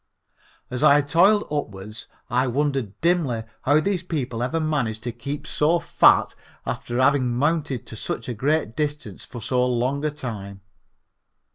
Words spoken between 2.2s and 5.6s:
I wondered dimly how these people ever managed to keep